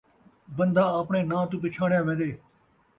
بندہ 0.57 0.83
آپݨے 0.99 1.19
ناں 1.29 1.43
توں 1.49 1.59
پچھاݨیا 1.63 2.01
ویندے 2.05 2.29